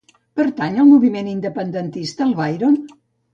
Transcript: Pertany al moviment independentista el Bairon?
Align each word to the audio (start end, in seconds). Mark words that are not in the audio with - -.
Pertany 0.39 0.79
al 0.83 0.87
moviment 0.93 1.29
independentista 1.33 2.27
el 2.29 2.33
Bairon? 2.41 2.81